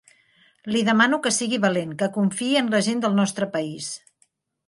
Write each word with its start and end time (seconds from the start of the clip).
Li 0.75 0.79
demano 0.87 1.19
que 1.25 1.33
sigui 1.35 1.59
valent, 1.65 1.91
que 2.01 2.09
confiï 2.17 2.49
en 2.61 2.73
la 2.75 2.81
gent 2.89 3.03
del 3.05 3.15
nostre 3.19 3.51
país. 3.59 3.93